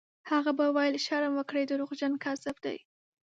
[0.31, 1.63] هغه به ویل: «شرم وکړئ!
[1.67, 2.77] دروغجن، کذاب دی».